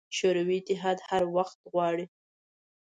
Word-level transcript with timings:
شوروي 0.17 0.57
اتحاد 0.61 0.97
هر 1.09 1.23
وخت 1.35 1.59
غواړي. 1.71 2.05